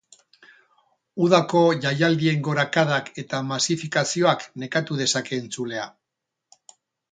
[1.25, 5.89] Udako jaialdien gorakadak eta masifikazioak nekatu dezake entzulea.